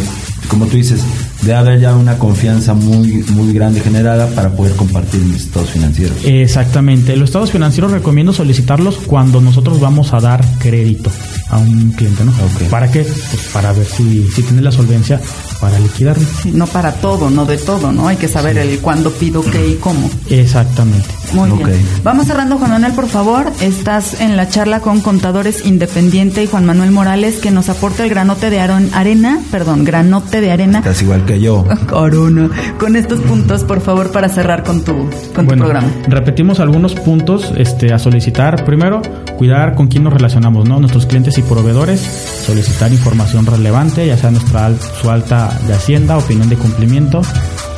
[0.51, 0.99] como tú dices,
[1.43, 6.17] debe haber ya una confianza muy, muy grande generada para poder compartir mis estados financieros.
[6.25, 7.15] Exactamente.
[7.15, 11.09] Los estados financieros recomiendo solicitarlos cuando nosotros vamos a dar crédito
[11.47, 12.33] a un cliente, ¿no?
[12.69, 13.03] ¿Para qué?
[13.03, 15.21] Pues para ver si, si tiene la solvencia
[15.61, 16.25] para liquidarlo.
[16.41, 18.09] Sí, no para todo, no de todo, ¿no?
[18.09, 20.09] Hay que saber el cuándo pido qué y cómo.
[20.29, 21.07] Exactamente.
[21.33, 21.85] Muy bien.
[22.03, 23.51] Vamos cerrando, Juan Manuel, por favor.
[23.61, 28.09] Estás en la charla con Contadores Independiente y Juan Manuel Morales, que nos aporta el
[28.09, 30.79] granote de arena, perdón, granote de arena.
[30.79, 31.65] Estás igual que yo.
[31.89, 32.49] Corona.
[32.79, 35.87] Con estos puntos, por favor, para cerrar con tu, con tu programa.
[36.07, 38.65] repetimos algunos puntos este, a solicitar.
[38.65, 39.01] Primero,
[39.37, 40.79] cuidar con quién nos relacionamos, ¿no?
[40.79, 42.01] Nuestros clientes y proveedores,
[42.45, 44.71] solicitar información relevante, ya sea nuestra
[45.01, 47.21] su alta de Hacienda, opinión de cumplimiento,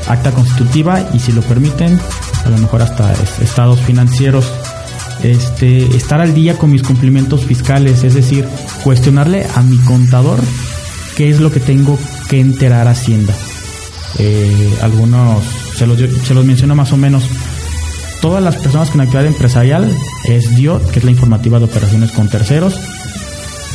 [0.08, 2.00] acta constitutiva y si lo permiten,
[2.46, 4.52] a lo mejor hasta es- estados financieros.
[5.22, 8.46] Este, estar al día con mis cumplimientos fiscales, es decir,
[8.84, 10.38] cuestionarle a mi contador
[11.16, 11.98] qué es lo que tengo
[12.30, 13.34] que enterar a Hacienda.
[14.20, 15.44] Eh, algunos,
[15.76, 17.24] se los, se los menciono más o menos.
[18.22, 19.90] Todas las personas con actividad empresarial
[20.26, 22.80] es DIOT, que es la informativa de operaciones con terceros.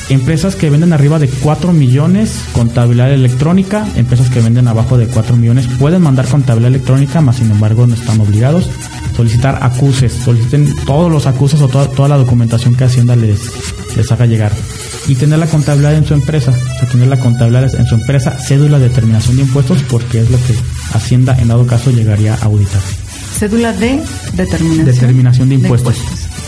[0.08, 3.86] Empresas que venden arriba de 4 millones, contabilidad electrónica.
[3.94, 7.94] Empresas que venden abajo de 4 millones pueden mandar contabilidad electrónica, más sin embargo no
[7.94, 8.70] están obligados.
[9.14, 13.38] Solicitar acuses, soliciten todos los acuses o toda, toda la documentación que Hacienda les,
[13.96, 14.52] les haga llegar.
[15.06, 18.38] Y tener la contabilidad en su empresa, o sea, tener la contabilidad en su empresa,
[18.38, 20.54] cédula de determinación de impuestos, porque es lo que
[20.92, 22.80] Hacienda en dado caso llegaría a auditar.
[23.38, 24.02] Cédula de
[24.34, 24.86] determinación.
[24.86, 25.96] Determinación de impuestos.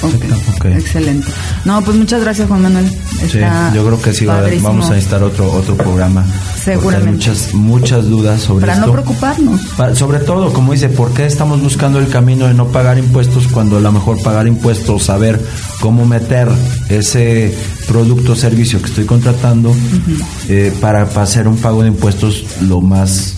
[0.08, 0.64] Exacto, ok.
[0.66, 1.30] excelente.
[1.64, 2.88] No, pues muchas gracias, Juan Manuel.
[2.88, 4.68] Sí, Está yo creo que sí padrísimo.
[4.68, 6.24] vamos a necesitar otro otro programa.
[6.62, 7.12] Seguramente.
[7.12, 8.86] muchas muchas dudas sobre Para esto.
[8.86, 9.60] no preocuparnos.
[9.76, 13.46] Pa- sobre todo, como dice, ¿por qué estamos buscando el camino de no pagar impuestos
[13.48, 15.40] cuando a lo mejor pagar impuestos, saber
[15.80, 16.48] cómo meter
[16.88, 17.54] ese
[17.86, 19.74] producto o servicio que estoy contratando
[20.48, 23.34] eh, para, para hacer un pago de impuestos lo más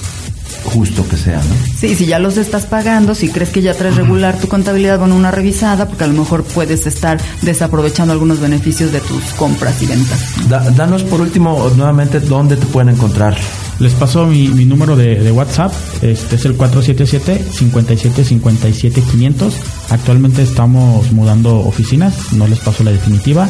[0.64, 1.54] justo que sea, ¿no?
[1.78, 5.16] Sí, si ya los estás pagando, si crees que ya traes regular tu contabilidad, bueno,
[5.16, 9.86] una revisada, porque a lo mejor puedes estar desaprovechando algunos beneficios de tus compras y
[9.86, 10.18] ventas.
[10.48, 13.36] Da- danos por último nuevamente dónde te pueden encontrar.
[13.78, 19.52] Les paso mi, mi número de, de WhatsApp, este es el 477-5757-500.
[19.90, 23.48] Actualmente estamos mudando oficinas, no les paso la definitiva.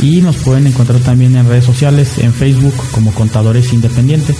[0.00, 4.36] Y nos pueden encontrar también en redes sociales, en Facebook como Contadores Independientes.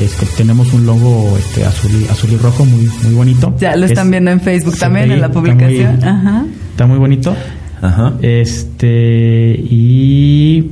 [0.00, 3.54] Este, tenemos un logo este, azul, y, azul y rojo muy, muy bonito.
[3.58, 5.96] Ya lo están Es- viendo en Facebook también, en la ahí, está publicación.
[5.96, 6.44] muy- Ajá.
[6.70, 7.34] Está muy bonito.
[7.82, 8.12] Ajá.
[8.22, 10.70] Este y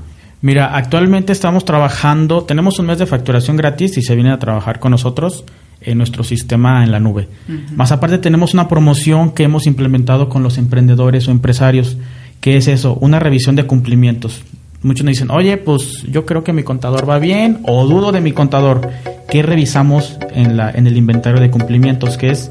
[0.42, 4.80] Mira, actualmente estamos trabajando, tenemos un mes de facturación gratis y se viene a trabajar
[4.80, 5.44] con nosotros
[5.82, 7.28] en nuestro sistema en la nube.
[7.76, 11.98] Más aparte tenemos una promoción que hemos implementado con los emprendedores o empresarios,
[12.40, 14.42] que es eso, una revisión de cumplimientos.
[14.84, 18.20] Muchos nos dicen, oye, pues yo creo que mi contador va bien o dudo de
[18.20, 18.90] mi contador.
[19.30, 22.18] ¿Qué revisamos en, la, en el inventario de cumplimientos?
[22.18, 22.50] Que es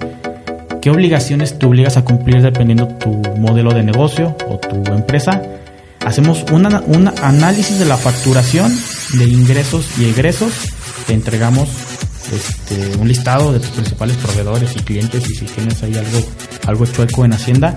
[0.80, 5.42] qué obligaciones te obligas a cumplir dependiendo tu modelo de negocio o tu empresa.
[6.06, 8.72] Hacemos un análisis de la facturación
[9.18, 10.52] de ingresos y egresos.
[11.06, 11.68] Te entregamos
[12.32, 16.26] este, un listado de tus principales proveedores y clientes y si tienes ahí algo,
[16.66, 17.76] algo chueco en Hacienda.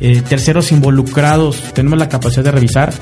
[0.00, 2.92] Eh, terceros involucrados, tenemos la capacidad de revisar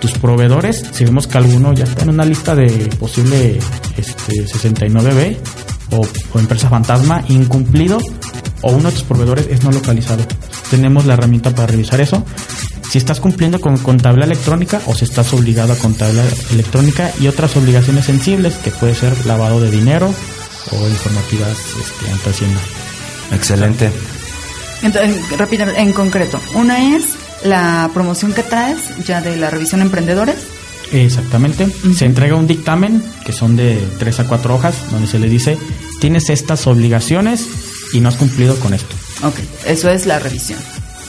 [0.00, 0.84] tus proveedores.
[0.92, 3.58] Si vemos que alguno ya está en una lista de posible
[3.96, 5.36] este, 69B
[5.90, 7.98] o, o empresa fantasma incumplido
[8.62, 10.24] o uno de tus proveedores es no localizado.
[10.70, 12.24] Tenemos la herramienta para revisar eso.
[12.90, 17.56] Si estás cumpliendo con contabilidad electrónica o si estás obligado a contabilidad electrónica y otras
[17.56, 20.12] obligaciones sensibles que puede ser lavado de dinero
[20.70, 22.60] o informativas este, ante Hacienda.
[23.32, 23.90] Excelente.
[24.82, 27.04] Entonces, repito, en concreto, una es
[27.44, 30.36] la promoción que traes ya de la revisión Emprendedores.
[30.92, 31.68] Exactamente.
[31.94, 35.58] Se entrega un dictamen, que son de tres a cuatro hojas, donde se le dice,
[36.00, 37.46] tienes estas obligaciones
[37.92, 38.94] y no has cumplido con esto.
[39.22, 40.58] Ok, eso es la revisión,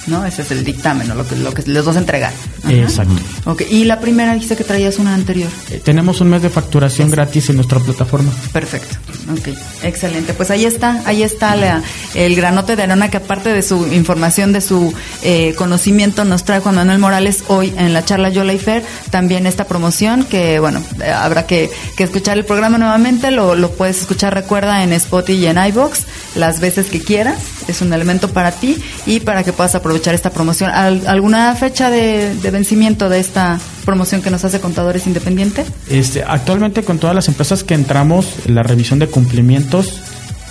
[0.10, 0.26] ¿no?
[0.26, 1.16] Ese es el dictamen, ¿no?
[1.16, 2.34] Lo que, lo que les vas a entregar.
[2.64, 2.74] Ajá.
[2.74, 3.14] Exacto.
[3.45, 5.49] Ok, y la primera dijiste que traías una anterior.
[5.70, 8.32] Eh, tenemos un mes de facturación gratis en nuestra plataforma.
[8.51, 8.95] Perfecto,
[9.32, 9.49] ok,
[9.84, 10.34] excelente.
[10.34, 11.82] Pues ahí está, ahí está la-
[12.16, 14.93] el granote de arena que aparte de su información, de su
[15.24, 19.45] eh, conocimiento, nos trae Juan Manuel Morales hoy en la charla Yola y Fer, también
[19.45, 23.99] esta promoción que, bueno, eh, habrá que, que escuchar el programa nuevamente, lo, lo puedes
[23.99, 25.99] escuchar, recuerda, en Spotify y en iVoox,
[26.36, 27.38] las veces que quieras,
[27.70, 30.70] es un elemento para ti y para que puedas aprovechar esta promoción.
[30.72, 35.65] ¿Al- ¿Alguna fecha de, de vencimiento de esta promoción que nos hace Contadores Independiente?
[35.89, 39.99] Este, actualmente con todas las empresas que entramos, la revisión de cumplimientos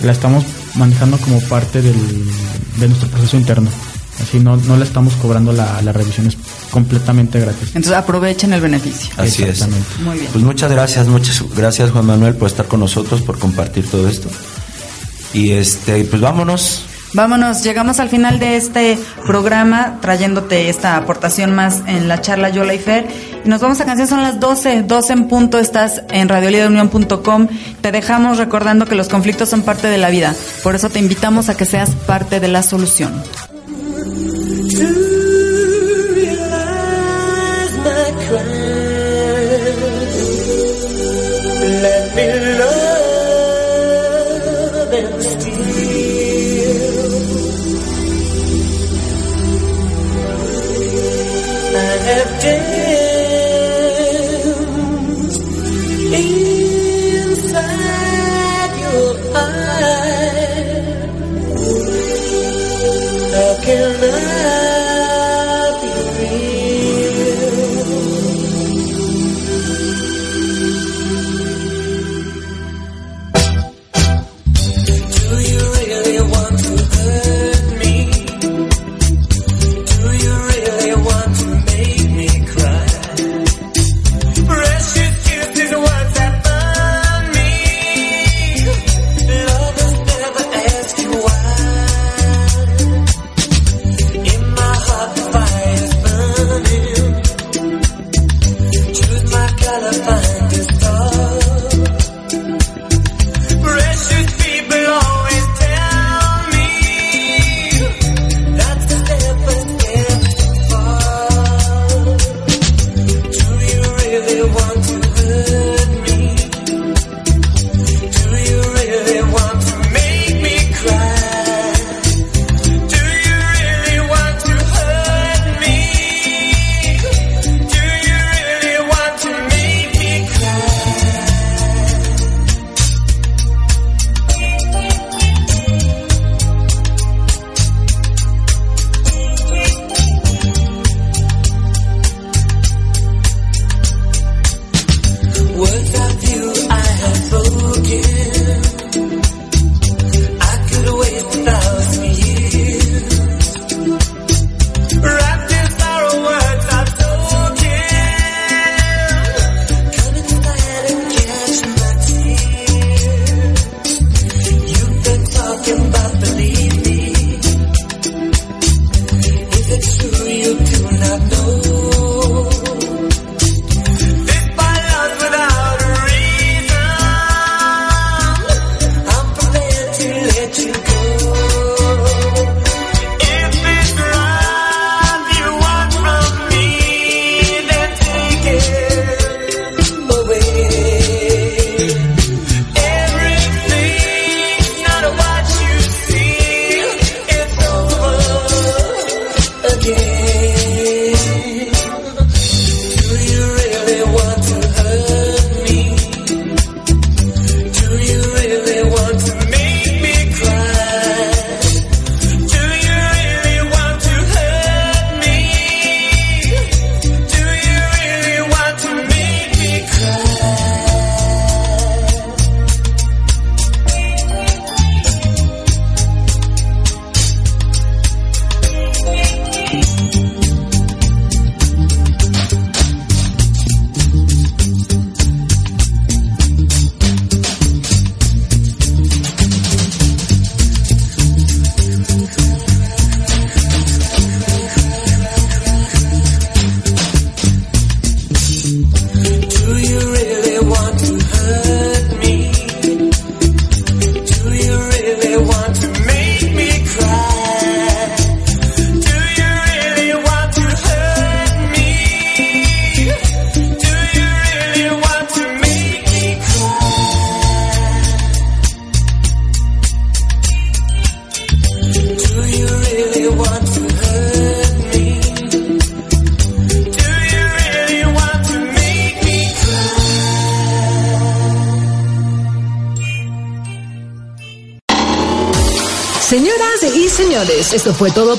[0.01, 0.43] la estamos
[0.75, 1.95] manejando como parte del,
[2.77, 3.69] de nuestro proceso interno.
[4.21, 6.37] Así no, no le estamos cobrando la, la revisión, es
[6.71, 7.67] completamente gratis.
[7.69, 9.09] Entonces aprovechen el beneficio.
[9.15, 9.49] Así es.
[9.49, 9.87] Exactamente.
[10.03, 10.29] Muy bien.
[10.33, 14.27] Pues muchas gracias, muchas gracias Juan Manuel por estar con nosotros, por compartir todo esto.
[15.33, 16.83] Y este, pues vámonos.
[17.13, 22.75] Vámonos, llegamos al final de este programa trayéndote esta aportación más en la charla Yola
[22.75, 23.07] y Fer.
[23.45, 27.47] Nos vamos a canción, son las 12, 12 en punto, estás en radioliderunión.com.
[27.81, 31.49] Te dejamos recordando que los conflictos son parte de la vida, por eso te invitamos
[31.49, 33.11] a que seas parte de la solución.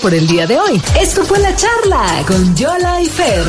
[0.01, 0.83] por el día de hoy.
[0.99, 3.45] Esto fue la charla con Yola y Fer.